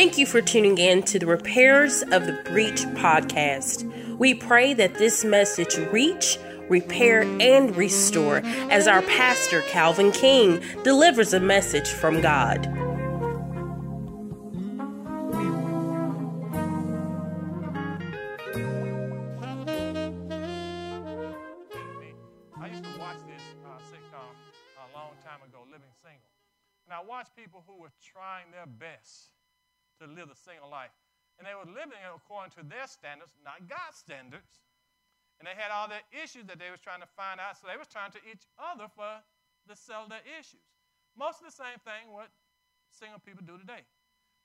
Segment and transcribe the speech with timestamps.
[0.00, 3.84] Thank you for tuning in to the Repairers of the Breach podcast.
[4.16, 6.38] We pray that this message reach,
[6.70, 8.40] repair, and restore
[8.70, 12.79] as our pastor, Calvin King, delivers a message from God.
[30.70, 30.94] Life.
[31.36, 34.60] And they were living according to their standards, not God's standards.
[35.40, 37.80] And they had all their issues that they was trying to find out, so they
[37.80, 39.08] was trying to each other for
[39.68, 40.62] to sell their issues.
[41.16, 42.28] Most of the same thing what
[42.92, 43.82] single people do today.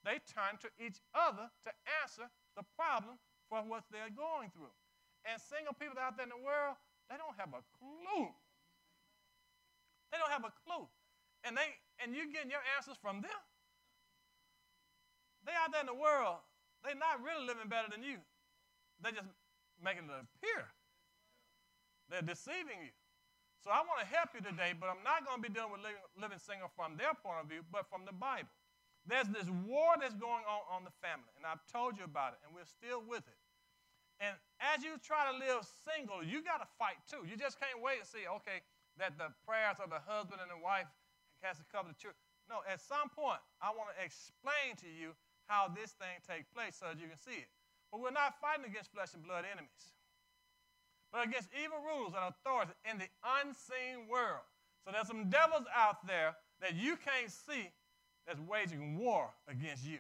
[0.08, 3.18] They turn to each other to answer the problem
[3.50, 4.72] for what they're going through.
[5.26, 6.78] And single people out there in the world,
[7.10, 8.30] they don't have a clue.
[10.14, 10.86] They don't have a clue.
[11.44, 13.42] And they and you getting your answers from them.
[15.46, 16.42] They out there in the world,
[16.84, 18.18] they're not really living better than you.
[19.02, 19.30] They're just
[19.82, 20.66] making it appear.
[22.10, 22.94] They're deceiving you.
[23.66, 25.82] So I want to help you today, but I'm not going to be dealing with
[25.82, 28.50] living, living single from their point of view, but from the Bible.
[29.10, 32.42] There's this war that's going on on the family, and I've told you about it,
[32.46, 33.42] and we're still with it.
[34.22, 37.26] And as you try to live single, you got to fight too.
[37.26, 38.66] You just can't wait and see, okay,
[38.98, 40.88] that the prayers of the husband and the wife
[41.42, 42.16] has to cover the church.
[42.48, 46.76] No, at some point, I want to explain to you how this thing takes place
[46.80, 47.50] so that you can see it.
[47.92, 49.94] But we're not fighting against flesh and blood enemies,
[51.12, 53.10] but against evil rulers and authorities in the
[53.42, 54.44] unseen world.
[54.84, 57.72] So there's some devils out there that you can't see
[58.28, 60.00] that's waging war against you.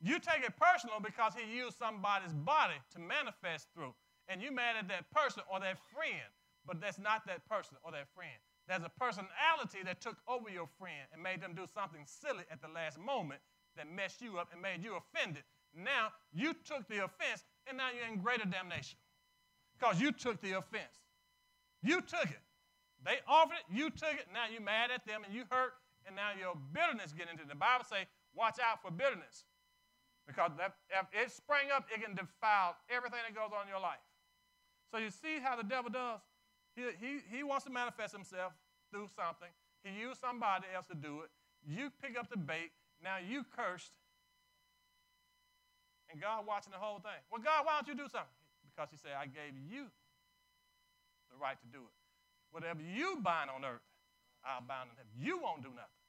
[0.00, 3.92] You take it personal because he used somebody's body to manifest through.
[4.28, 6.30] And you mad at that person or that friend,
[6.66, 8.36] but that's not that person or that friend.
[8.68, 12.62] There's a personality that took over your friend and made them do something silly at
[12.62, 13.40] the last moment
[13.80, 15.42] that messed you up and made you offended.
[15.72, 18.98] Now you took the offense, and now you're in greater damnation
[19.72, 21.00] because you took the offense.
[21.82, 22.44] You took it.
[23.00, 24.28] They offered it, you took it.
[24.28, 25.72] Now you're mad at them and you hurt,
[26.04, 27.48] and now your bitterness get into it.
[27.48, 28.04] The Bible say,
[28.36, 29.48] watch out for bitterness.
[30.28, 33.80] Because that, if it sprang up, it can defile everything that goes on in your
[33.80, 34.04] life.
[34.92, 36.20] So you see how the devil does?
[36.76, 38.52] He, he, he wants to manifest himself
[38.92, 39.48] through something.
[39.82, 41.30] He used somebody else to do it.
[41.66, 42.70] You pick up the bait.
[43.02, 43.92] Now you cursed.
[46.12, 47.20] And God watching the whole thing.
[47.30, 48.38] Well, God, why don't you do something?
[48.66, 49.86] Because he said, I gave you
[51.30, 51.96] the right to do it.
[52.50, 53.86] Whatever you bind on earth,
[54.42, 55.14] I'll bind on heaven.
[55.14, 56.00] You won't do nothing.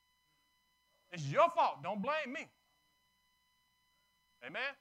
[1.13, 1.83] It's your fault.
[1.85, 2.49] Don't blame me.
[4.41, 4.73] Amen?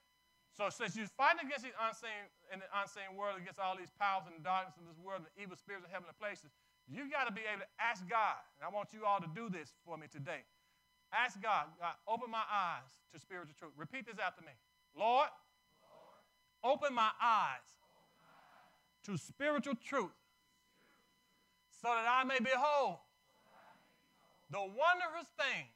[0.56, 2.16] So since you're fighting against the unseen
[2.48, 5.30] in the unseen world, against all these powers and the darkness in this world and
[5.36, 6.52] evil spirits in heavenly places,
[6.88, 8.40] you got to be able to ask God.
[8.58, 10.42] And I want you all to do this for me today.
[11.12, 13.72] Ask God, God, open my eyes to spiritual truth.
[13.76, 14.52] Repeat this after me.
[14.96, 15.26] Lord,
[16.62, 20.14] Lord open, my eyes, open my eyes to spiritual truth
[21.82, 22.98] so that I may behold
[24.50, 25.66] the wondrous thing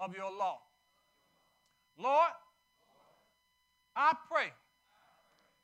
[0.00, 0.60] of your law.
[1.98, 2.30] Lord,
[3.96, 4.52] I pray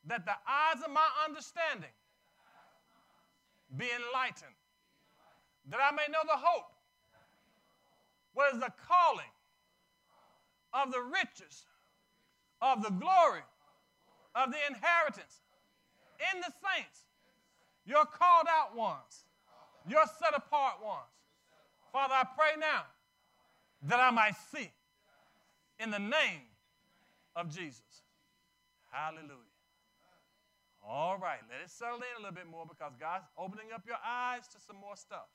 [0.06, 1.90] that the eyes of my understanding
[3.76, 4.54] be enlightened,
[5.68, 6.72] that I may know the hope,
[8.34, 9.32] what is the calling
[10.72, 11.64] of the riches
[12.62, 13.42] of the glory
[14.34, 15.40] of the inheritance
[16.32, 17.06] in the saints,
[17.84, 19.24] your called out ones,
[19.88, 21.10] your set apart ones.
[21.92, 22.82] Father, I pray now
[23.82, 24.70] that I might see
[25.80, 26.46] in the name
[27.34, 28.04] of Jesus.
[28.92, 29.50] Hallelujah.
[30.86, 33.98] All right, let it settle in a little bit more because God's opening up your
[34.04, 35.28] eyes to some more stuff.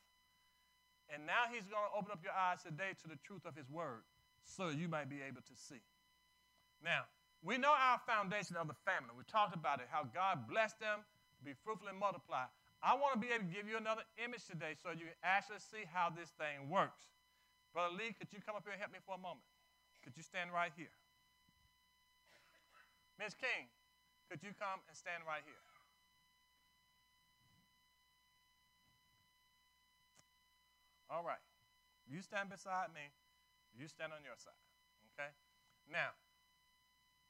[1.14, 3.70] And now He's going to open up your eyes today to the truth of His
[3.70, 4.06] Word
[4.44, 5.82] so you might be able to see.
[6.84, 7.10] Now,
[7.46, 9.14] we know our foundation of the family.
[9.14, 12.50] We talked about it, how God blessed them to be fruitful and multiply.
[12.82, 15.62] I want to be able to give you another image today so you can actually
[15.62, 17.02] see how this thing works.
[17.74, 19.46] Brother Lee, could you come up here and help me for a moment?
[20.06, 20.94] Could you stand right here?
[23.18, 23.34] Ms.
[23.34, 23.66] King,
[24.30, 25.65] could you come and stand right here?
[31.16, 31.40] All right.
[32.04, 33.08] You stand beside me.
[33.72, 34.60] You stand on your side.
[35.16, 35.32] Okay?
[35.88, 36.12] Now,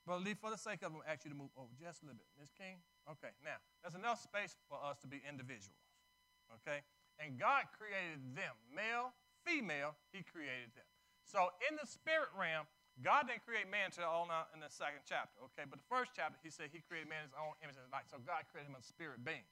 [0.10, 2.26] Lee, for the sake of i ask you to move over just a little bit.
[2.42, 2.50] Ms.
[2.58, 2.82] King?
[3.06, 3.30] Okay.
[3.46, 5.86] Now, there's enough space for us to be individuals.
[6.62, 6.82] Okay?
[7.22, 8.58] And God created them.
[8.74, 9.14] Male,
[9.46, 10.90] female, He created them.
[11.22, 12.66] So in the spirit realm,
[13.06, 15.68] God didn't create man until on in the second chapter, okay?
[15.68, 18.08] But the first chapter, he said he created man in his own image and light.
[18.08, 19.44] So God created him a spirit being.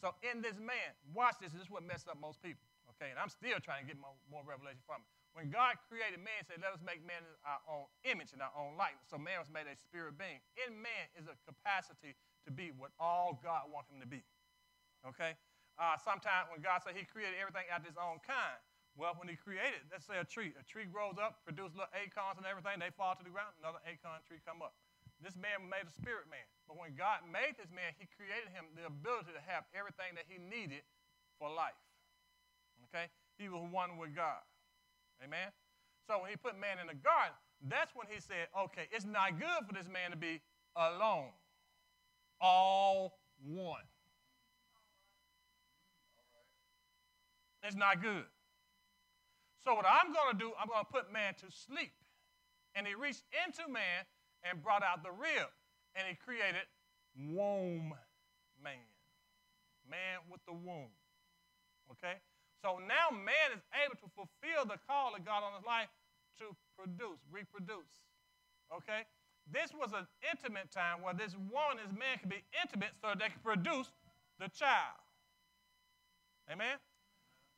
[0.00, 2.67] So in this man, watch this, this is what messed up most people,
[2.98, 5.08] Okay, and I'm still trying to get more, more revelation from it.
[5.38, 8.42] When God created man, he said, let us make man in our own image and
[8.42, 9.06] our own likeness.
[9.06, 10.42] So man was made a spirit being.
[10.66, 14.26] In man is a capacity to be what all God wants him to be.
[15.06, 15.38] Okay?
[15.78, 18.58] Uh, sometimes when God said he created everything after his own kind,
[18.98, 22.34] well, when he created, let's say a tree, a tree grows up, produces little acorns
[22.34, 24.74] and everything, they fall to the ground, another acorn tree come up.
[25.22, 26.42] This man made a spirit man.
[26.66, 30.26] But when God made this man, he created him the ability to have everything that
[30.26, 30.82] he needed
[31.38, 31.78] for life.
[32.88, 33.06] Okay?
[33.38, 34.42] He was one with God.
[35.24, 35.52] Amen?
[36.06, 37.34] So when he put man in the garden,
[37.68, 40.40] that's when he said, okay, it's not good for this man to be
[40.76, 41.30] alone.
[42.40, 43.82] All one.
[47.62, 48.24] It's not good.
[49.64, 51.92] So what I'm going to do, I'm going to put man to sleep.
[52.74, 54.06] And he reached into man
[54.44, 55.50] and brought out the rib.
[55.96, 56.64] And he created
[57.18, 57.92] womb
[58.62, 58.88] man.
[59.90, 60.94] Man with the womb.
[61.90, 62.16] Okay?
[62.62, 65.88] So now man is able to fulfill the call of God on his life
[66.42, 68.02] to produce, reproduce.
[68.74, 69.06] Okay?
[69.50, 73.14] This was an intimate time where this woman, and this man could be intimate so
[73.14, 73.88] they could produce
[74.38, 74.98] the child.
[76.50, 76.76] Amen?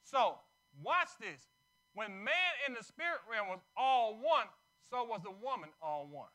[0.04, 0.38] So,
[0.82, 1.48] watch this.
[1.94, 4.46] When man in the spirit realm was all one,
[4.88, 6.30] so was the woman all one.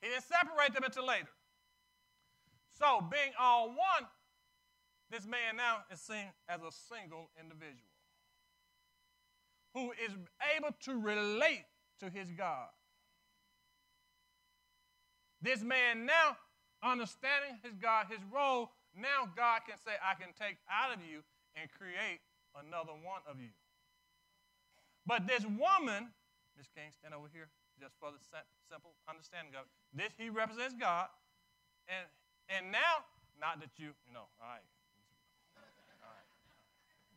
[0.00, 1.28] He didn't separate them until later.
[2.82, 4.10] So, being all one,
[5.08, 7.86] this man now is seen as a single individual
[9.72, 10.10] who is
[10.56, 11.64] able to relate
[12.00, 12.66] to his God.
[15.40, 16.36] This man now,
[16.82, 21.22] understanding his God, his role, now God can say, I can take out of you
[21.54, 22.18] and create
[22.58, 23.54] another one of you.
[25.06, 26.10] But this woman,
[26.58, 27.46] Miss King, stand over here,
[27.78, 28.18] just for the
[28.66, 29.70] simple understanding of it.
[29.94, 31.06] This, he represents God,
[31.86, 32.06] and
[32.52, 33.04] and now,
[33.40, 34.64] not that you, you know, all right.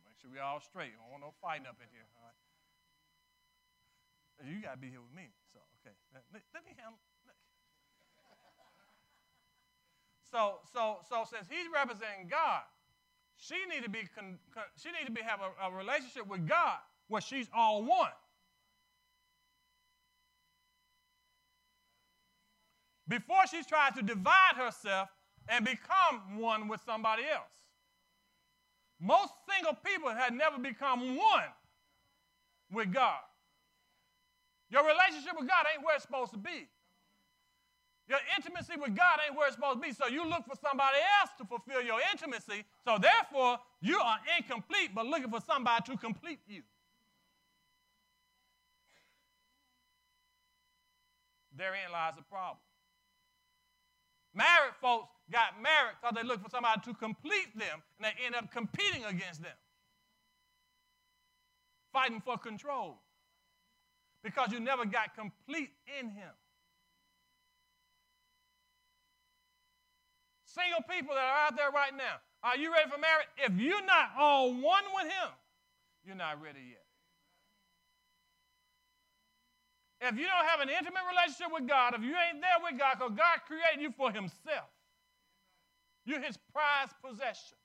[0.08, 0.96] Make sure we all straight.
[0.96, 2.08] I don't want no fighting up in here.
[2.16, 2.40] All right.
[4.48, 5.28] You got to be here with me.
[5.52, 5.92] So, okay.
[6.12, 7.00] Let, let me handle.
[10.30, 12.62] So, so, so since he's representing God,
[13.36, 16.48] she need to be con, con, she need to be have a, a relationship with
[16.48, 16.78] God
[17.08, 18.10] where she's all one.
[23.08, 25.08] Before she tries to divide herself
[25.48, 27.50] and become one with somebody else.
[29.00, 31.50] Most single people had never become one
[32.72, 33.20] with God.
[34.70, 36.68] Your relationship with God ain't where it's supposed to be.
[38.08, 39.92] Your intimacy with God ain't where it's supposed to be.
[39.92, 42.64] So you look for somebody else to fulfill your intimacy.
[42.84, 46.62] So therefore, you are incomplete, but looking for somebody to complete you.
[51.56, 52.58] Therein lies the problem.
[54.36, 58.34] Married folks got married because they looked for somebody to complete them, and they end
[58.34, 59.56] up competing against them,
[61.90, 62.98] fighting for control
[64.22, 66.30] because you never got complete in Him.
[70.44, 73.28] Single people that are out there right now, are you ready for marriage?
[73.38, 75.30] If you're not all one with Him,
[76.04, 76.85] you're not ready yet.
[80.00, 82.98] If you don't have an intimate relationship with God, if you ain't there with God,
[82.98, 84.68] because God created you for Himself,
[86.04, 87.56] you're His prized possession.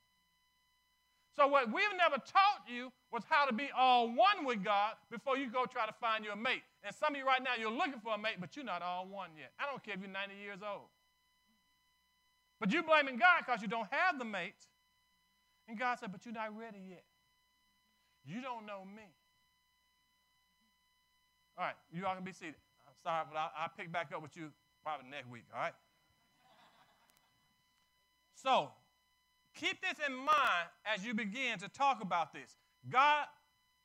[1.35, 5.37] So, what we've never taught you was how to be all one with God before
[5.37, 6.63] you go try to find your mate.
[6.83, 9.07] And some of you right now, you're looking for a mate, but you're not all
[9.07, 9.51] one yet.
[9.59, 10.87] I don't care if you're 90 years old.
[12.59, 14.67] But you're blaming God because you don't have the mate.
[15.67, 17.03] And God said, But you're not ready yet.
[18.25, 19.07] You don't know me.
[21.61, 22.55] All right, you all can be seated.
[22.87, 24.49] I'm sorry, but I'll, I'll pick back up with you
[24.81, 25.77] probably next week, all right?
[28.33, 28.71] So,
[29.53, 32.57] keep this in mind as you begin to talk about this.
[32.89, 33.27] God,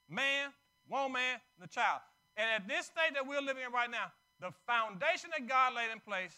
[0.08, 0.48] man,
[0.88, 2.00] woman, the child.
[2.38, 5.92] And at this state that we're living in right now, the foundation that God laid
[5.92, 6.32] in place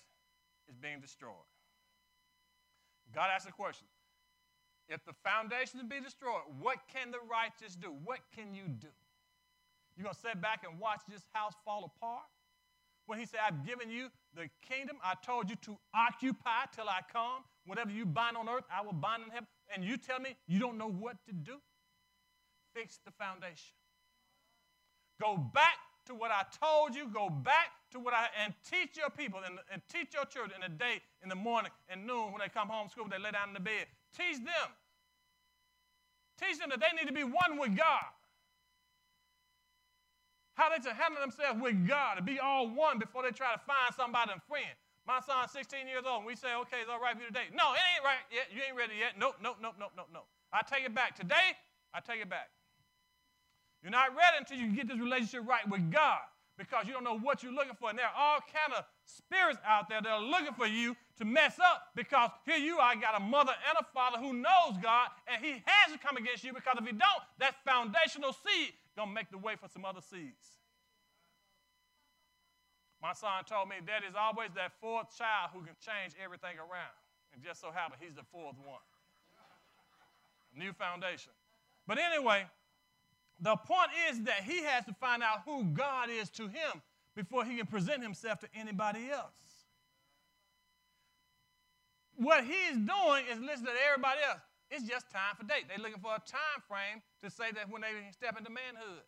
[0.68, 1.46] is being destroyed.
[3.14, 3.86] God asked a question.
[4.88, 7.94] If the foundation be destroyed, what can the righteous do?
[8.04, 8.88] What can you do?
[9.98, 12.22] You're going to sit back and watch this house fall apart?
[13.06, 17.00] When he said, I've given you the kingdom, I told you to occupy till I
[17.12, 17.42] come.
[17.66, 19.48] Whatever you bind on earth, I will bind in heaven.
[19.74, 21.56] And you tell me you don't know what to do?
[22.76, 23.74] Fix the foundation.
[25.20, 27.08] Go back to what I told you.
[27.08, 30.70] Go back to what I, and teach your people and, and teach your children in
[30.70, 33.48] the day, in the morning, and noon when they come home school, they lay down
[33.48, 33.86] in the bed.
[34.16, 34.68] Teach them.
[36.38, 38.04] Teach them that they need to be one with God
[40.58, 43.62] how they to handle themselves with God and be all one before they try to
[43.62, 44.74] find somebody and friend.
[45.06, 47.32] My son's 16 years old, and we say, okay, it's all right for you to
[47.32, 47.54] date.
[47.54, 48.50] No, it ain't right yet.
[48.52, 49.14] You ain't ready yet.
[49.16, 50.26] Nope, nope, nope, nope, nope, nope.
[50.52, 51.16] I take it back.
[51.16, 51.56] Today,
[51.94, 52.50] I take it back.
[53.80, 56.26] You're not ready until you get this relationship right with God
[56.58, 57.88] because you don't know what you're looking for.
[57.88, 61.24] And there are all kind of spirits out there that are looking for you to
[61.24, 65.08] mess up because here you are, got a mother and a father who knows God,
[65.30, 69.12] and he has to come against you because if he don't, that foundational seed gonna
[69.12, 70.58] make the way for some other seeds.
[73.00, 76.98] My son told me that is always that fourth child who can change everything around.
[77.32, 78.82] And just so happened he's the fourth one.
[80.52, 81.30] New foundation.
[81.86, 82.46] But anyway,
[83.38, 86.82] the point is that he has to find out who God is to him
[87.14, 89.30] before he can present himself to anybody else.
[92.16, 94.40] What he's doing is listening to everybody else.
[94.70, 95.64] It's just time for date.
[95.68, 99.04] They're looking for a time frame to say that when they step into manhood.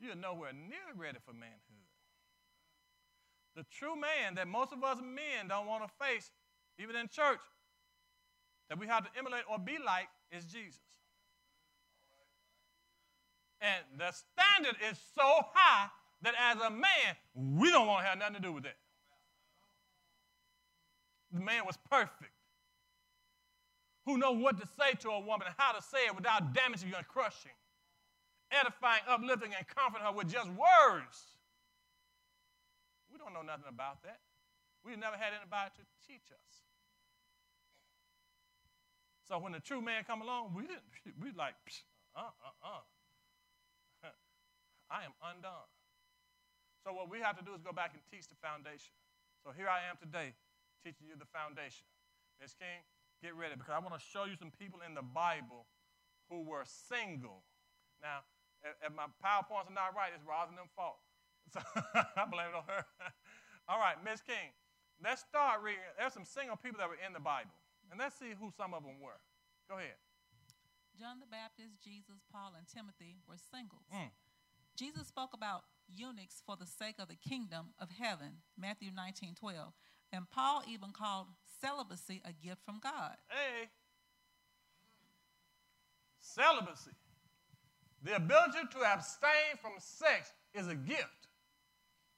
[0.00, 1.86] You're nowhere near ready for manhood.
[3.56, 6.30] The true man that most of us men don't want to face,
[6.78, 7.40] even in church,
[8.68, 10.80] that we have to emulate or be like, is Jesus.
[13.60, 15.88] And the standard is so high
[16.22, 18.76] that as a man, we don't want to have nothing to do with that.
[21.32, 22.32] The man was perfect.
[24.08, 26.96] Who know what to say to a woman and how to say it without damaging
[26.96, 27.52] and crushing,
[28.48, 31.36] edifying, uplifting, and comforting her with just words.
[33.12, 34.24] We don't know nothing about that.
[34.80, 36.54] We've never had anybody to teach us.
[39.28, 40.88] So when the true man come along, we didn't.
[41.20, 41.52] We like,
[42.16, 44.08] uh, uh, uh.
[44.88, 45.68] I am undone.
[46.80, 48.96] So what we have to do is go back and teach the foundation.
[49.44, 50.32] So here I am today,
[50.80, 51.84] teaching you the foundation.
[52.40, 52.80] Miss King,
[53.22, 55.66] get ready because I want to show you some people in the Bible
[56.30, 57.42] who were single.
[58.02, 58.22] Now,
[58.62, 60.98] if, if my PowerPoints are not right, it's Rosalind's fault.
[61.48, 62.84] So I blame it on her.
[63.72, 64.52] All right, Miss King,
[65.00, 65.80] let's start reading.
[65.96, 67.56] There's some single people that were in the Bible,
[67.88, 69.16] and let's see who some of them were.
[69.64, 69.96] Go ahead.
[70.92, 73.88] John the Baptist, Jesus, Paul, and Timothy were singles.
[73.88, 74.12] Mm.
[74.76, 79.72] Jesus spoke about eunuchs for the sake of the kingdom of heaven, Matthew 19 12.
[80.12, 81.28] And Paul even called
[81.60, 83.16] celibacy a gift from God.
[83.28, 83.68] Hey.
[86.20, 86.92] Celibacy.
[88.02, 91.28] The ability to abstain from sex is a gift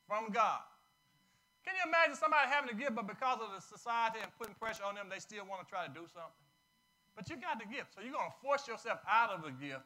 [0.06, 0.60] from God.
[1.64, 4.84] Can you imagine somebody having a gift, but because of the society and putting pressure
[4.84, 6.46] on them, they still want to try to do something?
[7.16, 9.84] But you got the gift, so you're going to force yourself out of the gift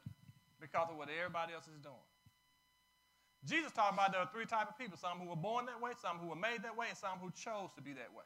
[0.61, 2.07] because of what everybody else is doing.
[3.45, 5.93] Jesus talked about there are three types of people some who were born that way,
[6.01, 8.25] some who were made that way, and some who chose to be that way.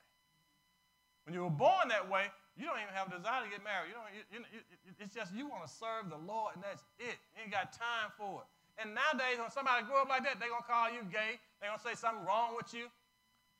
[1.28, 2.24] When you were born that way,
[2.56, 3.92] you don't even have a desire to get married.
[3.92, 7.20] You don't, you, you, it's just you want to serve the Lord, and that's it.
[7.36, 8.48] You ain't got time for it.
[8.80, 11.36] And nowadays, when somebody grow up like that, they're going to call you gay.
[11.60, 12.88] They're going to say something wrong with you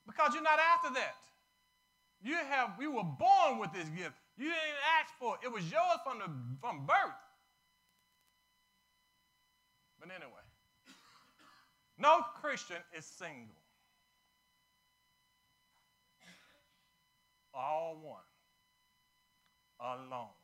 [0.09, 1.21] because you're not after that.
[2.25, 4.17] You, have, you were born with this gift.
[4.41, 5.45] You didn't ask for it.
[5.45, 6.33] It was yours from, the,
[6.65, 7.21] from birth.
[10.01, 10.41] But anyway,
[12.01, 13.61] no Christian is single.
[17.59, 18.23] All one.
[19.81, 20.39] Alone.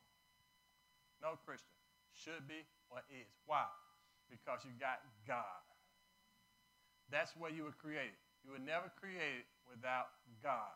[1.22, 1.70] No Christian
[2.12, 3.30] should be or is.
[3.46, 3.66] Why?
[4.30, 5.62] because you got God.
[7.10, 8.18] That's where you were created.
[8.44, 10.74] You were never created without God.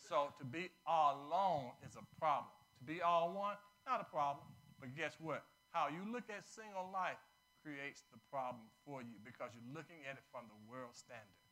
[0.00, 2.52] So to be all alone is a problem.
[2.80, 4.46] To be all one, not a problem.
[4.80, 5.44] But guess what?
[5.72, 7.20] How you look at single life
[7.60, 11.44] creates the problem for you because you're looking at it from the world standard.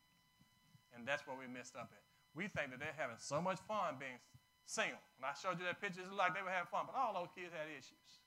[0.97, 2.08] And that's where we messed up at.
[2.38, 4.23] We think that they're having so much fun being
[4.62, 5.02] single.
[5.18, 7.35] And I showed you that picture, it's like they were having fun, but all those
[7.35, 8.23] kids had issues.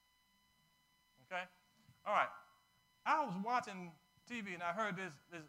[1.32, 1.48] Okay?
[2.03, 2.34] All right.
[3.08, 3.96] I was watching
[4.27, 5.48] TV and I heard this, this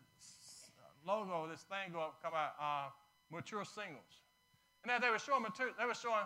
[1.03, 2.95] logo, this thing go up, come out, uh,
[3.35, 4.23] mature singles.
[4.87, 6.23] And as they were showing mature, they were showing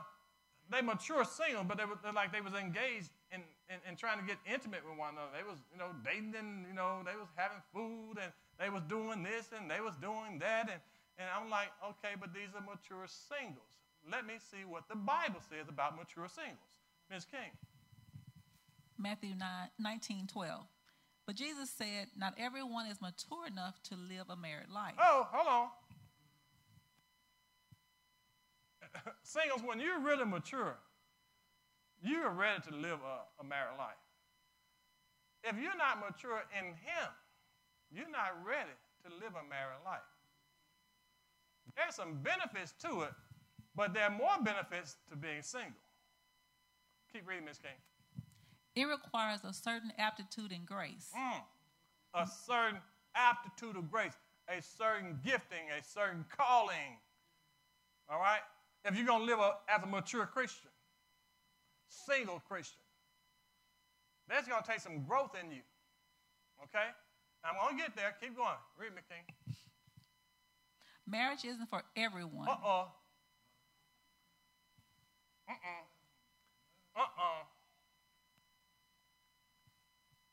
[0.69, 3.41] they mature single, but they were like they was engaged in,
[3.71, 5.31] in, in, trying to get intimate with one another.
[5.33, 8.29] They was, you know, dating and, you know, they was having food and
[8.59, 10.69] they was doing this and they was doing that.
[10.69, 10.81] And,
[11.19, 13.73] and I'm like, okay, but these are mature singles.
[14.11, 16.77] Let me see what the Bible says about mature singles.
[17.11, 17.27] Ms.
[17.31, 17.51] King.
[18.99, 20.67] Matthew 9, 19, 12.
[21.27, 24.95] But Jesus said, Not everyone is mature enough to live a married life.
[24.99, 25.69] Oh, hold on.
[29.23, 30.79] Singles, when you're really mature,
[32.03, 33.99] you are ready to live a, a married life.
[35.43, 37.11] If you're not mature in Him,
[37.91, 40.07] you're not ready to live a married life.
[41.75, 43.13] There's some benefits to it,
[43.75, 45.73] but there are more benefits to being single.
[47.13, 47.59] Keep reading, Ms.
[47.59, 47.73] King.
[48.75, 51.11] It requires a certain aptitude and grace.
[51.17, 51.43] Mm.
[52.15, 52.79] A certain
[53.15, 54.13] aptitude of grace,
[54.49, 56.99] a certain gifting, a certain calling
[58.09, 58.41] All right?
[58.85, 60.71] If you're going to live a, as a mature Christian,
[61.89, 62.81] single Christian,
[64.29, 65.63] that's going to take some growth in you.
[66.65, 66.87] Okay?
[67.45, 68.15] I'm going to get there.
[68.21, 68.59] Keep going.
[68.79, 69.57] Read me, King.
[71.07, 72.49] Marriage isn't for everyone.
[72.49, 72.87] Uh uh.
[75.49, 75.85] Uh uh.
[76.97, 77.45] Uh uh.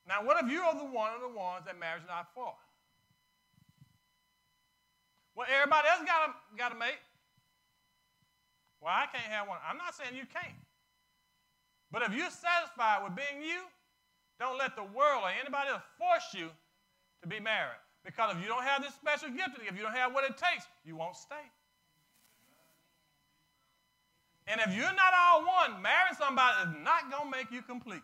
[0.07, 2.53] Now, what if you are the one of the ones that marriage is not for?
[5.35, 7.01] Well, everybody else got a, got a mate.
[8.81, 9.57] Well, I can't have one.
[9.67, 10.57] I'm not saying you can't.
[11.91, 13.61] But if you're satisfied with being you,
[14.39, 16.49] don't let the world or anybody else force you
[17.21, 17.82] to be married.
[18.05, 20.65] Because if you don't have this special gift, if you don't have what it takes,
[20.85, 21.35] you won't stay.
[24.47, 28.01] And if you're not all one, marrying somebody is not going to make you complete.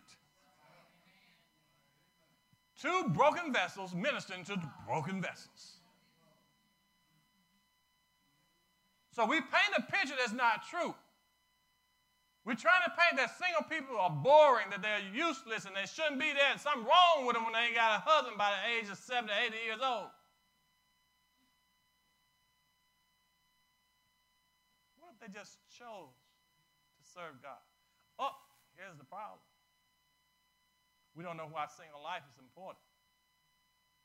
[2.82, 5.80] Two broken vessels ministering to broken vessels.
[9.12, 10.96] So we paint a picture that's not true.
[12.50, 16.18] We're trying to paint that single people are boring, that they're useless, and they shouldn't
[16.18, 18.62] be there, and something wrong with them when they ain't got a husband by the
[18.74, 20.10] age of 70, 80 years old.
[24.98, 27.62] What if they just chose to serve God?
[28.18, 28.34] Oh,
[28.74, 29.38] here's the problem.
[31.14, 32.82] We don't know why single life is important.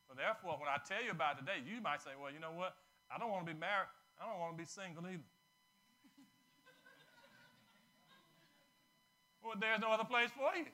[0.05, 2.77] So therefore, when I tell you about today, you might say, well, you know what?
[3.09, 3.89] I don't want to be married.
[4.21, 5.25] I don't want to be single either.
[9.45, 10.65] Well, there's no other place for you.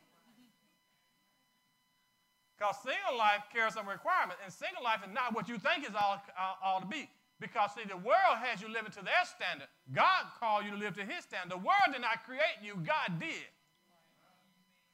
[2.57, 5.97] Because single life carries some requirements, and single life is not what you think is
[5.97, 7.09] all, all, all, to be.
[7.41, 9.67] Because, see, the world has you living to their standard.
[9.91, 11.51] God called you to live to his standard.
[11.51, 13.49] The world did not create you, God did.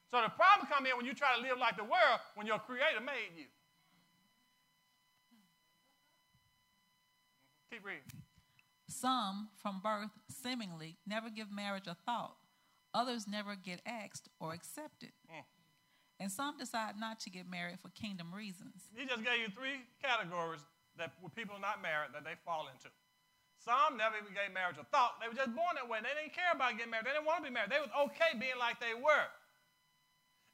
[0.09, 2.57] So the problem comes in when you try to live like the world when your
[2.59, 3.51] creator made you.
[7.69, 8.07] Keep reading.
[8.87, 12.37] Some, from birth, seemingly never give marriage a thought.
[12.93, 15.11] Others never get asked or accepted.
[15.29, 15.43] Mm.
[16.19, 18.89] And some decide not to get married for kingdom reasons.
[18.95, 20.61] He just gave you three categories
[20.97, 22.89] that were people not married that they fall into.
[23.61, 25.21] Some never even gave marriage a thought.
[25.21, 25.99] They were just born that way.
[26.01, 27.05] They didn't care about getting married.
[27.05, 27.69] They didn't want to be married.
[27.69, 29.27] They was okay being like they were.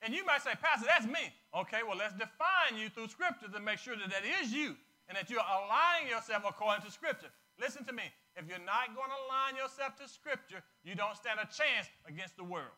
[0.03, 1.31] And you might say, Pastor, that's me.
[1.55, 4.75] Okay, well, let's define you through Scripture to make sure that that is you
[5.07, 7.31] and that you're aligning yourself according to Scripture.
[7.59, 8.03] Listen to me.
[8.35, 12.35] If you're not going to align yourself to Scripture, you don't stand a chance against
[12.35, 12.73] the world.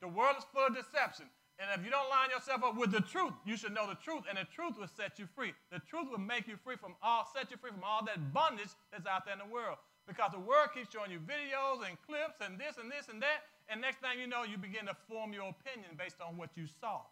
[0.00, 1.26] The world is full of deception.
[1.58, 4.24] And if you don't line yourself up with the truth, you should know the truth,
[4.26, 5.54] and the truth will set you free.
[5.70, 8.74] The truth will make you free from all, set you free from all that bondage
[8.90, 9.78] that's out there in the world.
[10.06, 13.46] Because the world keeps showing you videos and clips and this and this and that,
[13.68, 16.66] and next thing you know, you begin to form your opinion based on what you
[16.66, 17.06] saw.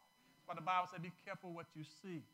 [0.49, 2.27] But the Bible said, be careful what you see.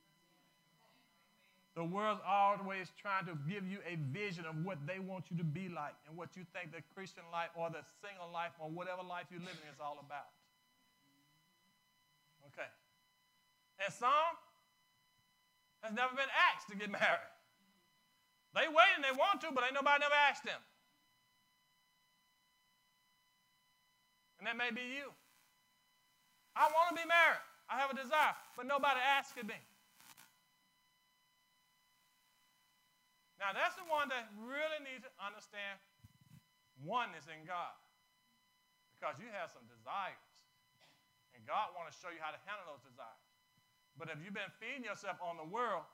[1.76, 5.44] The world's always trying to give you a vision of what they want you to
[5.44, 9.04] be like and what you think the Christian life or the single life or whatever
[9.04, 10.32] life you're living is all about.
[12.48, 12.64] Okay.
[13.84, 14.32] And some
[15.84, 17.32] has never been asked to get married.
[18.56, 20.64] They wait and they want to, but ain't nobody never asked them.
[24.40, 25.12] And that may be you.
[26.56, 27.44] I want to be married.
[27.68, 29.60] I have a desire, but nobody asked me.
[33.46, 35.78] Now, that's the one that really needs to understand
[36.82, 37.78] oneness in God.
[38.98, 40.18] Because you have some desires.
[41.30, 43.22] And God wants to show you how to handle those desires.
[43.94, 45.86] But if you've been feeding yourself on the world,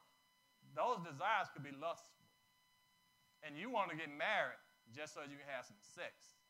[0.73, 2.25] those desires could be lustful.
[3.45, 4.57] And you want to get married
[4.89, 6.41] just so you can have some sex.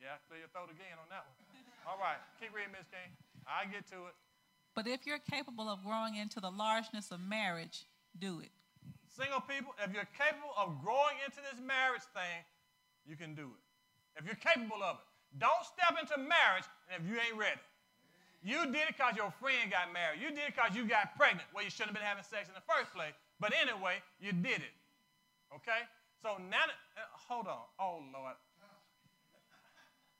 [0.00, 1.60] Yeah, clear your throat again on that one.
[1.84, 3.12] All right, keep reading, Miss King.
[3.44, 4.16] I get to it.
[4.72, 7.84] But if you're capable of growing into the largeness of marriage,
[8.20, 8.50] do it.
[9.08, 12.44] Single people, if you're capable of growing into this marriage thing,
[13.08, 13.62] you can do it.
[14.20, 15.06] If you're capable of it.
[15.38, 17.60] Don't step into marriage if you ain't ready.
[18.44, 20.22] You did it because your friend got married.
[20.22, 21.48] You did it because you got pregnant.
[21.52, 23.12] Well, you shouldn't have been having sex in the first place.
[23.40, 24.74] But anyway, you did it.
[25.52, 25.84] Okay?
[26.22, 26.64] So now,
[26.96, 27.64] uh, hold on.
[27.80, 28.36] Oh, Lord.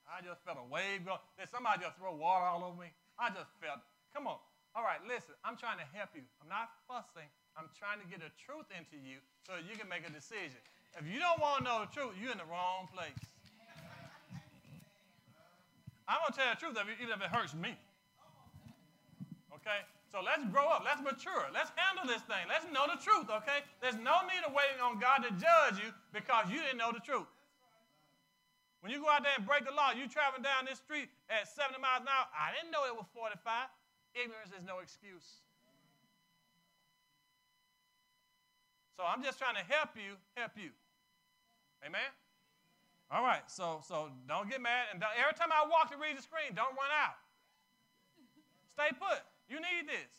[0.07, 1.19] I just felt a wave go.
[1.35, 2.89] Did somebody just throw water all over me?
[3.19, 3.83] I just felt.
[4.15, 4.39] Come on.
[4.71, 5.35] All right, listen.
[5.43, 6.23] I'm trying to help you.
[6.39, 7.27] I'm not fussing.
[7.57, 10.61] I'm trying to get the truth into you so you can make a decision.
[10.93, 13.17] If you don't want to know the truth, you're in the wrong place.
[16.05, 17.73] I'm going to tell you the truth, even if it hurts me.
[19.57, 19.81] Okay?
[20.07, 20.85] So let's grow up.
[20.85, 21.49] Let's mature.
[21.51, 22.45] Let's handle this thing.
[22.47, 23.65] Let's know the truth, okay?
[23.83, 27.03] There's no need of waiting on God to judge you because you didn't know the
[27.03, 27.27] truth.
[28.79, 31.49] When you go out there and break the law, you traveling down this street at
[31.49, 33.35] 70 miles an hour, I didn't know it was 45.
[34.15, 35.43] Ignorance is no excuse.
[38.97, 40.73] So I'm just trying to help you, help you.
[41.85, 42.09] Amen?
[43.13, 44.89] All right, so so don't get mad.
[44.91, 47.15] And every time I walk to read the screen, don't run out.
[48.73, 49.21] Stay put.
[49.45, 50.11] You need this.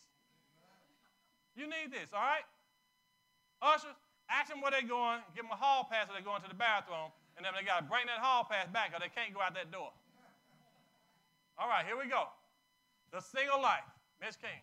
[1.58, 2.46] You need this, all right?
[3.60, 3.98] Ushers,
[4.30, 6.54] ask them where they're going, give them a hall pass if they're going to the
[6.54, 9.42] bathroom, and then they got to bring that hall pass back or they can't go
[9.42, 9.90] out that door.
[11.58, 12.30] All right, here we go.
[13.10, 13.82] The single life.
[14.22, 14.62] Miss King.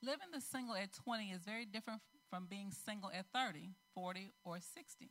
[0.00, 4.58] Living the single at 20 is very different from being single at 30, 40, or
[4.60, 5.10] 60.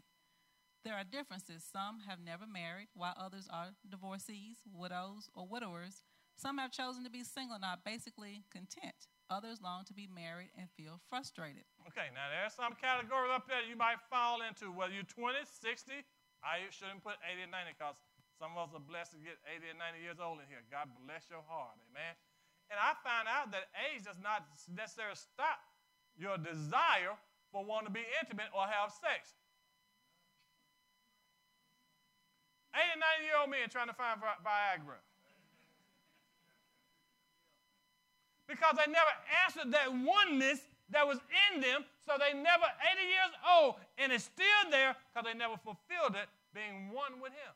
[0.86, 1.66] There are differences.
[1.66, 6.04] Some have never married, while others are divorcees, widows, or widowers.
[6.38, 9.10] Some have chosen to be single and are basically content.
[9.28, 11.68] Others long to be married and feel frustrated.
[11.92, 15.92] Okay, now there's some categories up there you might fall into, whether you're 20, 60.
[16.46, 17.98] I shouldn't put 80 and 90 because
[18.40, 20.64] some of us are blessed to get 80 and 90 years old in here.
[20.70, 22.16] God bless your heart, amen.
[22.72, 25.60] And I found out that age does not necessarily stop
[26.18, 27.16] your desire
[27.52, 29.38] for wanting to be intimate or have sex.
[32.78, 35.02] 80, 90 year old men trying to find Viagra.
[38.46, 41.20] Because they never answered that oneness that was
[41.52, 45.60] in them, so they never, 80 years old, and it's still there because they never
[45.60, 47.54] fulfilled it, being one with Him.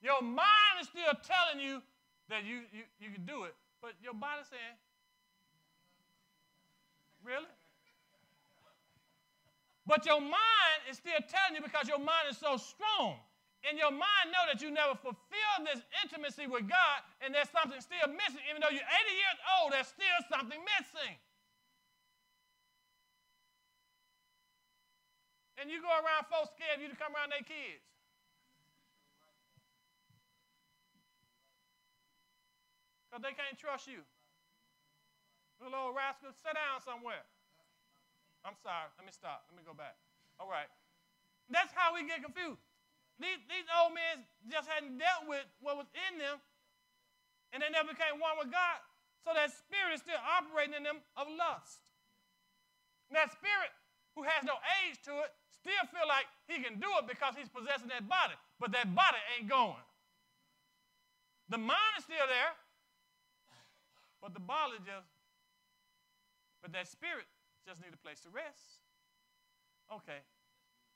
[0.00, 1.82] Your mind is still telling you
[2.28, 4.76] that you, you, you can do it, but your body's saying,
[7.24, 7.48] Really?
[9.88, 13.20] But your mind is still telling you because your mind is so strong.
[13.64, 17.80] And your mind know that you never fulfilled this intimacy with God and there's something
[17.80, 18.44] still missing.
[18.52, 21.16] Even though you're 80 years old, there's still something missing.
[25.56, 27.80] And you go around folks scared of you to come around their kids.
[33.08, 34.04] Because they can't trust you.
[35.64, 37.24] Little rascal, sit down somewhere.
[38.44, 38.92] I'm sorry.
[39.00, 39.48] Let me stop.
[39.48, 39.96] Let me go back.
[40.36, 40.68] All right.
[41.48, 42.60] That's how we get confused.
[43.16, 46.36] These, these old men just hadn't dealt with what was in them,
[47.56, 48.78] and they never became one with God.
[49.24, 51.80] So that spirit is still operating in them of lust.
[53.08, 53.72] And that spirit,
[54.18, 57.48] who has no age to it, still feel like he can do it because he's
[57.48, 59.80] possessing that body, but that body ain't going.
[61.48, 62.52] The mind is still there,
[64.20, 65.08] but the body just,
[66.64, 67.28] but that spirit
[67.68, 68.80] just need a place to rest.
[69.92, 70.24] Okay.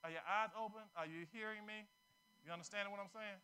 [0.00, 0.80] Are your eyes open?
[0.96, 1.84] Are you hearing me?
[2.40, 3.36] You understanding what I'm saying?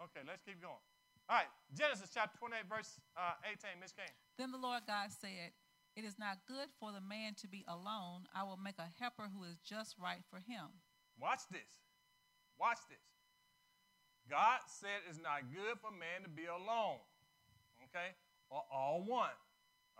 [0.00, 0.80] Okay, let's keep going.
[1.28, 4.08] All right, Genesis chapter 28, verse uh, 18, Miss King.
[4.40, 5.52] Then the Lord God said,
[5.92, 8.24] It is not good for the man to be alone.
[8.32, 10.72] I will make a helper who is just right for him.
[11.20, 11.84] Watch this.
[12.56, 13.04] Watch this.
[14.24, 17.00] God said it's not good for man to be alone,
[17.88, 18.16] okay,
[18.48, 19.36] or all one.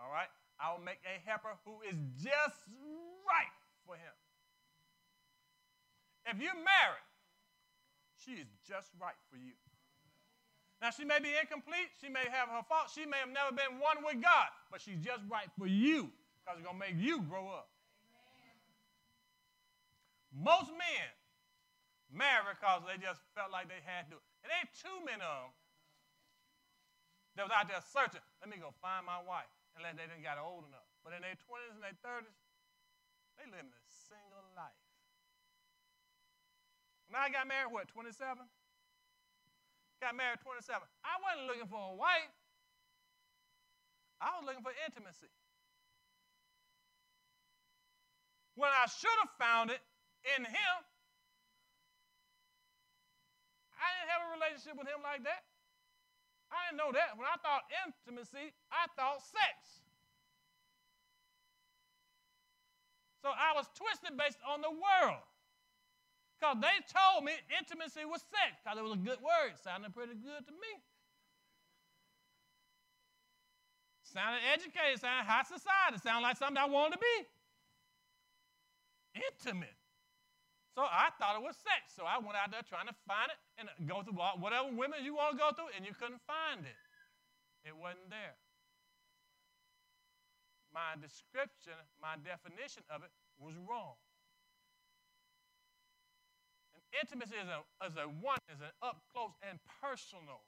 [0.01, 0.29] All right?
[0.59, 2.59] I will make a helper who is just
[3.23, 3.55] right
[3.87, 4.17] for him.
[6.27, 7.09] If you're married,
[8.19, 9.55] she is just right for you.
[10.83, 11.91] Now, she may be incomplete.
[11.99, 12.91] She may have her fault.
[12.95, 16.11] She may have never been one with God, but she's just right for you
[16.43, 17.71] because it's going to make you grow up.
[20.31, 21.09] Most men
[22.13, 24.19] marry because they just felt like they had to.
[24.47, 25.55] It ain't too many of them
[27.35, 28.23] that was out there searching.
[28.39, 30.87] Let me go find my wife unless they didn't got old enough.
[31.03, 32.39] But in their 20s and their 30s,
[33.37, 34.85] they living a single life.
[37.09, 38.45] When I got married, what, 27?
[39.99, 40.79] Got married 27.
[41.03, 42.35] I wasn't looking for a wife.
[44.21, 45.33] I was looking for intimacy.
[48.59, 49.81] When I should have found it
[50.37, 50.75] in him,
[53.79, 55.48] I didn't have a relationship with him like that.
[56.49, 57.17] I didn't know that.
[57.17, 59.85] When I thought intimacy, I thought sex.
[63.21, 65.25] So I was twisted based on the world.
[66.39, 69.59] Because they told me intimacy was sex, because it was a good word.
[69.59, 70.73] Sounded pretty good to me.
[74.07, 77.17] Sounded educated, sounded high society, sounded like something I wanted to be.
[79.19, 79.78] Intimate.
[80.79, 81.91] So I thought it was sex.
[81.91, 85.19] So I went out there trying to find it and go through whatever women you
[85.19, 86.79] want to go through, and you couldn't find it.
[87.67, 88.39] It wasn't there.
[90.71, 93.11] My description, my definition of it
[93.43, 93.99] was wrong.
[96.79, 100.47] And intimacy is a, is a one, is an up close and personal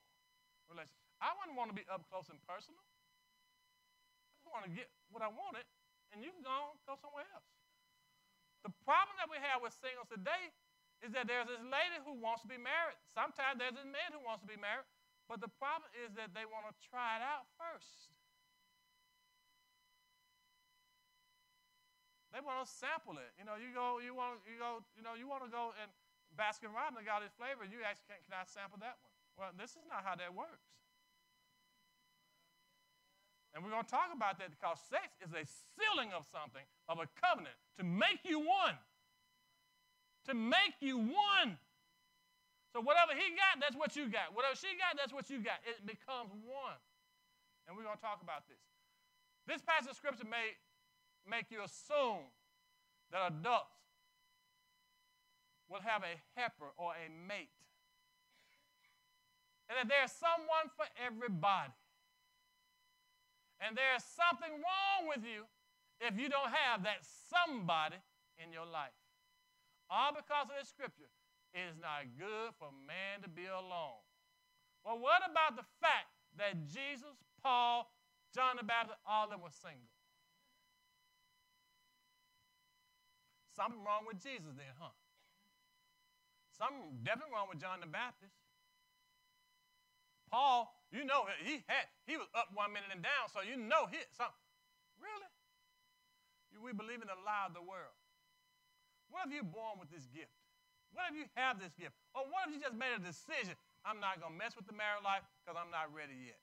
[0.70, 1.10] relationship.
[1.18, 2.78] I wouldn't want to be up close and personal.
[2.78, 5.66] I just want to get what I wanted,
[6.14, 7.50] and you can go, go somewhere else.
[8.64, 10.52] The problem that we have with singles today
[11.00, 13.00] is that there's this lady who wants to be married.
[13.08, 14.84] Sometimes there's this man who wants to be married,
[15.24, 18.12] but the problem is that they want to try it out first.
[22.30, 23.32] They want to sample it.
[23.40, 25.90] You know, you go, you want, you go, you know, you want to go and
[26.38, 27.66] Baskin Robbins got its flavor.
[27.66, 29.14] You ask, can, can I sample that one?
[29.34, 30.79] Well, this is not how that works.
[33.54, 35.42] And we're going to talk about that because sex is a
[35.74, 38.78] sealing of something, of a covenant, to make you one.
[40.30, 41.58] To make you one.
[42.70, 44.30] So whatever he got, that's what you got.
[44.30, 45.58] Whatever she got, that's what you got.
[45.66, 46.78] It becomes one.
[47.66, 48.62] And we're going to talk about this.
[49.50, 50.54] This passage of scripture may
[51.26, 52.30] make you assume
[53.10, 53.74] that adults
[55.66, 57.50] will have a helper or a mate.
[59.66, 61.74] And that there's someone for everybody.
[63.60, 65.44] And there's something wrong with you
[66.00, 68.00] if you don't have that somebody
[68.40, 68.96] in your life.
[69.92, 71.12] All because of this scripture.
[71.52, 74.00] It is not good for man to be alone.
[74.86, 77.90] Well, what about the fact that Jesus, Paul,
[78.32, 79.90] John the Baptist, all of them were single?
[83.52, 84.94] Something wrong with Jesus then, huh?
[86.56, 88.39] Something definitely wrong with John the Baptist.
[90.30, 93.90] Paul, you know, he had he was up one minute and down, so you know
[93.90, 94.38] he something.
[95.02, 95.30] Really?
[96.58, 97.94] We believe in the lie of the world.
[99.10, 100.30] What if you're born with this gift?
[100.94, 101.94] What if you have this gift?
[102.14, 103.54] Or what if you just made a decision?
[103.82, 106.38] I'm not to mess with the married life because I'm not ready yet.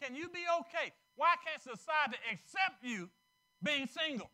[0.00, 0.90] Can you be okay?
[1.14, 3.10] Why can't society accept you
[3.62, 4.30] being single?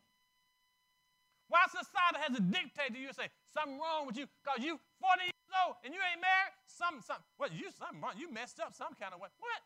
[1.48, 4.79] Why society has to dictate to you and say, something wrong with you because you
[5.03, 5.30] 40 years
[5.85, 6.55] and you ain't married?
[6.66, 7.27] Something, something.
[7.37, 8.01] What, you, something.
[8.16, 9.31] You messed up some kind of way.
[9.40, 9.62] What?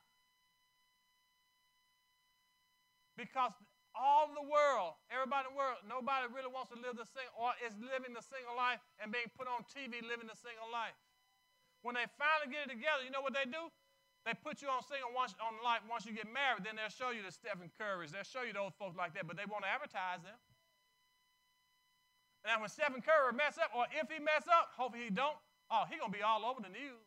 [3.15, 3.55] Because
[3.95, 7.55] all the world, everybody in the world, nobody really wants to live the single or
[7.63, 10.99] is living the single life and being put on TV living the single life.
[11.87, 13.71] When they finally get it together, you know what they do?
[14.27, 17.13] They put you on single once, on life once you get married, then they'll show
[17.13, 18.11] you the Stephen Currys.
[18.11, 20.35] They'll show you those folks like that, but they won't advertise them.
[22.43, 25.37] Now, when Stephen Curry mess up, or if he mess up, hopefully he don't,
[25.71, 27.05] oh, he going to be all over the news.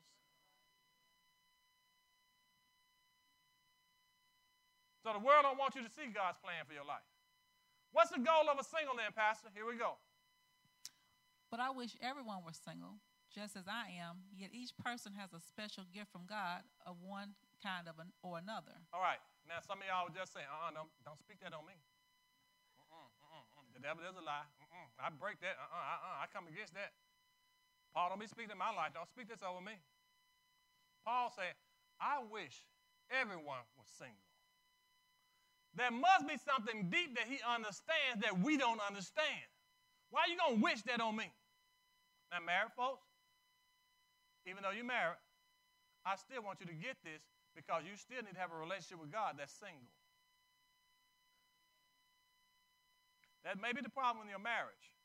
[5.05, 7.05] So the world don't want you to see God's plan for your life.
[7.95, 9.47] What's the goal of a single then, Pastor?
[9.55, 9.95] Here we go.
[11.47, 12.99] But I wish everyone were single,
[13.31, 17.39] just as I am, yet each person has a special gift from God of one
[17.63, 18.75] kind of an, or another.
[18.91, 19.23] All right.
[19.47, 21.79] Now, some of y'all would just say, uh-uh, don't, don't speak that on me.
[23.77, 24.49] The devil is a lie.
[24.57, 24.89] Mm-mm.
[24.97, 25.53] I break that.
[25.53, 26.23] Uh-uh, uh-uh.
[26.23, 26.97] I come against that.
[27.93, 28.93] Paul, don't be speaking in my life.
[28.93, 29.73] Don't speak this over me.
[31.05, 31.55] Paul said,
[31.99, 32.63] I wish
[33.09, 34.27] everyone was single.
[35.75, 39.45] There must be something deep that he understands that we don't understand.
[40.09, 41.29] Why are you going to wish that on me?
[42.31, 43.05] Now, married folks,
[44.49, 45.21] even though you're married,
[46.05, 47.21] I still want you to get this
[47.55, 49.91] because you still need to have a relationship with God that's single.
[53.45, 54.96] That may be the problem in your marriage.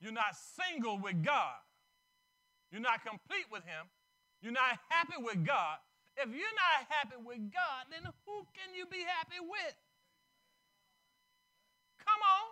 [0.00, 1.58] You're not single with God.
[2.70, 3.86] You're not complete with Him.
[4.42, 5.78] You're not happy with God.
[6.16, 9.76] If you're not happy with God, then who can you be happy with?
[12.02, 12.46] Come on.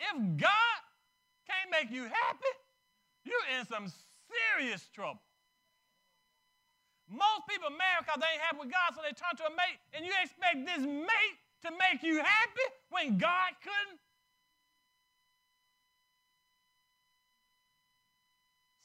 [0.00, 0.78] If God
[1.46, 2.54] can't make you happy,
[3.24, 3.90] you're in some
[4.30, 5.20] serious trouble.
[7.10, 9.82] Most people marry because they ain't happy with God, so they turn to a mate,
[9.92, 13.98] and you expect this mate to make you happy when God couldn't?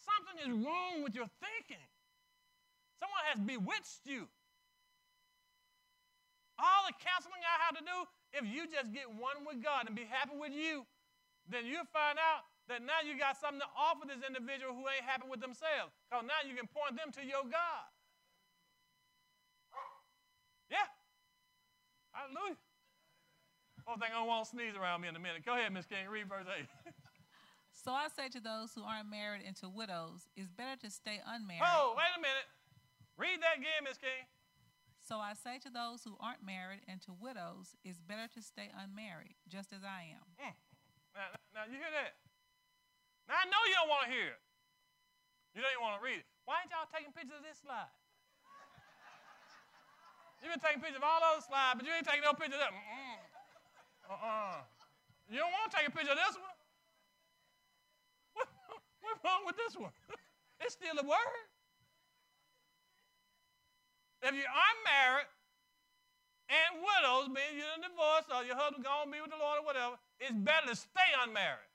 [0.06, 1.82] Something is wrong with your thinking.
[3.02, 4.30] Someone has bewitched you.
[6.56, 7.98] All the counseling I have to do,
[8.38, 10.88] if you just get one with God and be happy with you,
[11.50, 15.04] then you'll find out that now you got something to offer this individual who ain't
[15.04, 15.94] happy with themselves.
[16.08, 17.86] Because now you can point them to your God.
[20.72, 20.88] Yeah.
[22.16, 22.58] Hallelujah.
[23.86, 25.46] One thing I won't sneeze around me in a minute.
[25.46, 26.10] Go ahead, Miss King.
[26.10, 26.66] Read verse 8.
[27.86, 31.22] so I say to those who aren't married and to widows, it's better to stay
[31.22, 31.62] unmarried.
[31.62, 32.50] Oh, wait a minute.
[33.14, 34.26] Read that again, Miss King.
[35.06, 38.74] So I say to those who aren't married and to widows, it's better to stay
[38.74, 40.26] unmarried, just as I am.
[40.42, 40.58] Mm.
[41.14, 42.18] Now, now, you hear that?
[43.30, 44.42] Now, I know you don't want to hear it.
[45.54, 46.28] You don't even want to read it.
[46.50, 47.94] Why ain't y'all taking pictures of this slide?
[50.42, 52.66] You've been taking pictures of all those slides, but you ain't taking no pictures of
[52.66, 52.74] that.
[52.74, 53.22] Mm-mm.
[54.10, 54.66] Uh-uh.
[55.30, 56.55] You don't want to take a picture of this one.
[59.06, 59.94] What, what's wrong with this one?
[60.66, 61.46] it's still a word.
[64.26, 65.30] If you are married
[66.50, 69.66] and widows, meaning you're in divorce or your husband gone be with the Lord or
[69.70, 71.70] whatever, it's better to stay unmarried.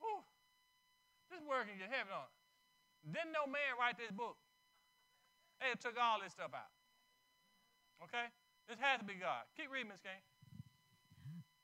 [0.00, 0.24] Whew.
[1.28, 2.32] This word can get heavy on.
[3.04, 4.40] Didn't no man write this book.
[5.60, 6.72] They took all this stuff out.
[8.08, 8.32] Okay?
[8.68, 9.44] This has to be God.
[9.52, 10.24] Keep reading, Miss King.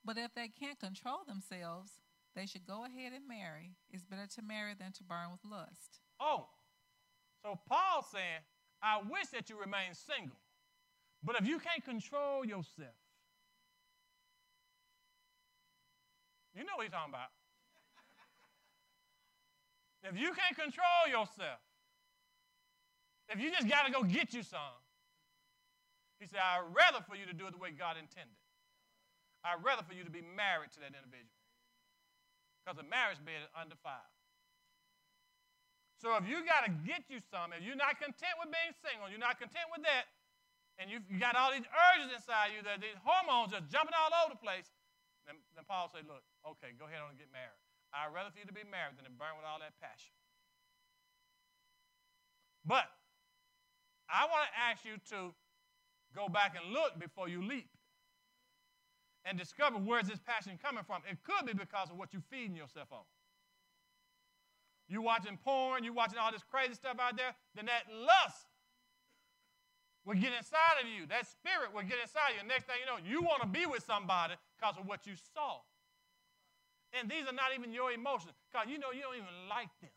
[0.04, 2.03] But if they can't control themselves,
[2.34, 3.76] they should go ahead and marry.
[3.90, 6.00] It's better to marry than to burn with lust.
[6.20, 6.48] Oh,
[7.42, 8.42] so Paul's saying,
[8.82, 10.36] I wish that you remain single.
[11.22, 12.96] But if you can't control yourself,
[16.54, 17.32] you know what he's talking about.
[20.04, 21.60] If you can't control yourself,
[23.28, 24.76] if you just got to go get you some,
[26.20, 28.36] he said, I'd rather for you to do it the way God intended.
[29.44, 31.33] I'd rather for you to be married to that individual.
[32.64, 34.08] Because the marriage bed is undefiled.
[36.00, 39.12] So if you got to get you some, if you're not content with being single,
[39.12, 40.08] you're not content with that,
[40.80, 44.12] and you, you got all these urges inside you, that these hormones are jumping all
[44.24, 44.68] over the place,
[45.28, 47.60] then, then Paul said, look, okay, go ahead on and get married.
[47.92, 50.12] I'd rather for you to be married than to burn with all that passion.
[52.64, 52.88] But
[54.08, 55.32] I want to ask you to
[56.16, 57.68] go back and look before you leap
[59.24, 61.02] and discover where's this passion coming from.
[61.10, 63.04] It could be because of what you're feeding yourself on.
[64.88, 68.46] You're watching porn, You're watching all this crazy stuff out there, then that lust
[70.04, 71.06] will get inside of you.
[71.06, 72.48] That spirit will get inside of you.
[72.48, 75.64] Next thing you know, you want to be with somebody because of what you saw.
[76.92, 79.90] And these are not even your emotions because you know you don't even like them.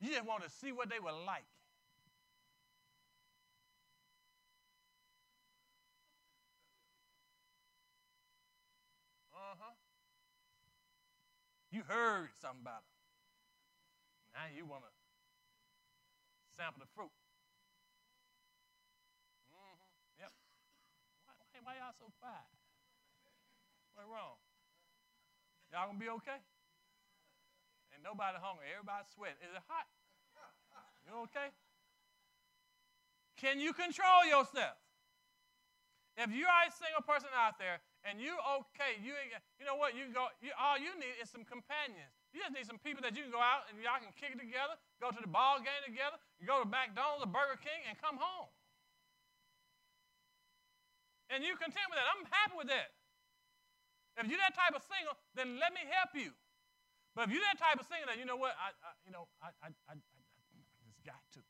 [0.00, 1.46] You just want to see what they were like.
[11.72, 12.92] You heard something about it.
[14.36, 14.92] Now you want to
[16.52, 17.08] sample the fruit.
[19.48, 20.20] Mm-hmm.
[20.20, 20.32] Yep.
[21.24, 22.44] Why, why, why y'all so quiet?
[23.96, 24.36] What's wrong?
[25.72, 26.36] Y'all gonna be okay?
[27.96, 28.68] Ain't nobody hungry.
[28.68, 29.40] Everybody sweating.
[29.40, 29.88] Is it hot?
[31.08, 31.48] You okay?
[33.40, 34.76] Can you control yourself?
[36.20, 39.14] If you are a single person out there and you okay, you
[39.62, 39.94] you know what?
[39.94, 40.26] You go.
[40.42, 42.10] You, all you need is some companions.
[42.34, 44.40] You just need some people that you can go out and y'all can kick it
[44.42, 48.18] together, go to the ball game together, go to McDonald's or Burger King, and come
[48.18, 48.50] home.
[51.30, 52.08] And you content with that.
[52.10, 52.92] I'm happy with that.
[54.20, 56.34] If you're that type of single, then let me help you.
[57.16, 59.30] But if you're that type of single, that you know what, I, I you know,
[59.40, 60.20] I, I, I, I
[60.84, 61.40] just got to.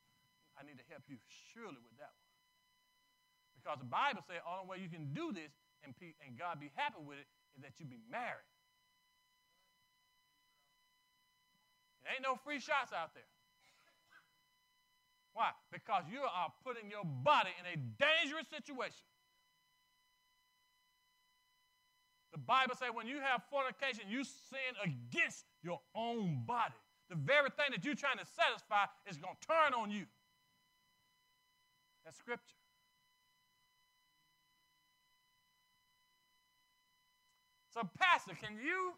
[0.55, 1.19] I need to help you
[1.55, 2.31] surely with that one.
[3.59, 5.51] Because the Bible says the only way you can do this
[5.85, 5.95] and,
[6.27, 8.49] and God be happy with it is that you be married.
[12.03, 13.29] There ain't no free shots out there.
[15.35, 15.51] Why?
[15.73, 19.07] Because you are putting your body in a dangerous situation.
[22.33, 26.75] The Bible says when you have fornication, you sin against your own body.
[27.09, 30.05] The very thing that you're trying to satisfy is going to turn on you.
[32.05, 32.62] That's scripture.
[37.73, 38.93] So, Pastor, can you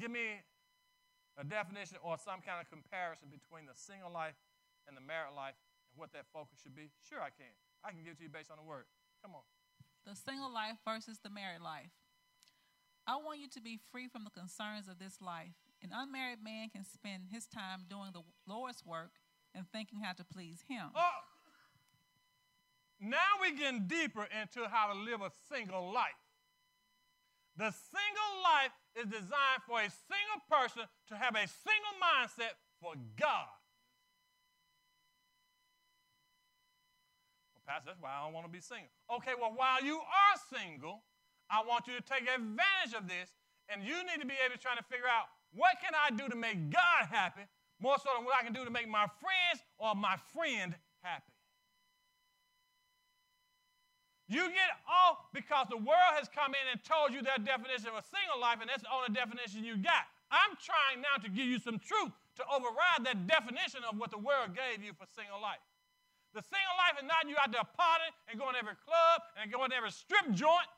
[0.00, 0.40] give me
[1.36, 4.34] a definition or some kind of comparison between the single life
[4.88, 5.60] and the married life
[5.92, 6.88] and what that focus should be?
[7.04, 7.52] Sure, I can.
[7.84, 8.88] I can give it to you based on the word.
[9.20, 9.44] Come on.
[10.08, 11.92] The single life versus the married life.
[13.04, 15.56] I want you to be free from the concerns of this life.
[15.84, 19.20] An unmarried man can spend his time doing the Lord's work
[19.54, 20.90] and thinking how to please Him.
[20.94, 21.20] Oh,
[23.00, 26.16] now we're getting deeper into how to live a single life.
[27.58, 32.94] The single life is designed for a single person to have a single mindset for
[33.18, 33.50] God.
[37.50, 38.94] Well, Pastor, that's why I don't want to be single.
[39.18, 41.02] Okay, well, while you are single,
[41.50, 43.34] I want you to take advantage of this,
[43.66, 46.30] and you need to be able to try to figure out what can I do
[46.30, 47.42] to make God happy
[47.82, 51.34] more so than what I can do to make my friends or my friend happy.
[54.28, 57.96] You get off because the world has come in and told you their definition of
[57.96, 60.04] a single life, and that's the only definition you got.
[60.28, 64.20] I'm trying now to give you some truth to override that definition of what the
[64.20, 65.64] world gave you for single life.
[66.36, 69.48] The single life is not you out there partying and going to every club and
[69.48, 70.68] going to every strip joint.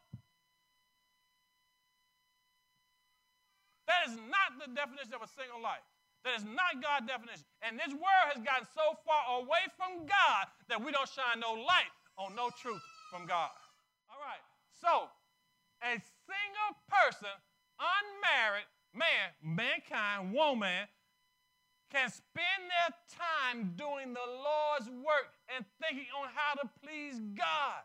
[3.91, 5.83] That is not the definition of a single life.
[6.23, 7.43] That is not God's definition.
[7.67, 11.59] And this world has gotten so far away from God that we don't shine no
[11.59, 12.79] light on no truth
[13.11, 13.51] from God.
[14.09, 14.39] All right.
[14.81, 15.11] So,
[15.83, 17.29] a single person,
[17.79, 20.87] unmarried man, mankind, woman,
[21.91, 27.83] can spend their time doing the Lord's work and thinking on how to please God.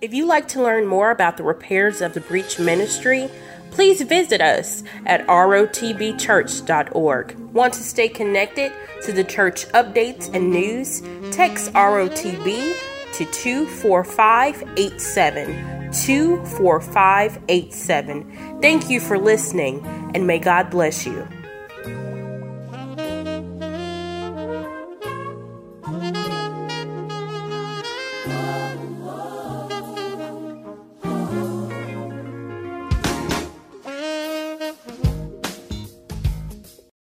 [0.00, 3.28] If you'd like to learn more about the Repairers of the Breach ministry,
[3.72, 7.34] please visit us at rotbchurch.org.
[7.52, 8.72] Want to stay connected
[9.02, 11.02] to the church updates and news?
[11.34, 12.76] Text ROTB
[13.14, 15.78] to 24587.
[15.92, 18.60] 24587.
[18.60, 19.82] Thank you for listening,
[20.14, 21.26] and may God bless you.